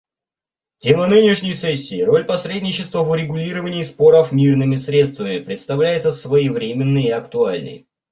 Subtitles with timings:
[0.79, 7.87] Тема нынешней сессии— «Роль посредничества в урегулировании споров мирными средствами»— представляется своевременной и актуальной.